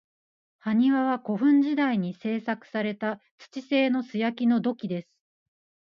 [0.57, 5.09] 埴輪は、古墳時代に製作された土製の素焼きの土器です。